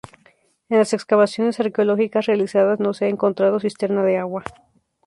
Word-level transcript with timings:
En 0.69 0.79
las 0.79 0.93
excavaciones 0.93 1.59
arqueológicas 1.59 2.25
realizadas 2.25 2.79
no 2.79 2.95
se 2.95 3.05
ha 3.05 3.09
encontrado 3.09 3.59
cisterna 3.59 4.03
de 4.03 4.17
agua. 4.17 4.43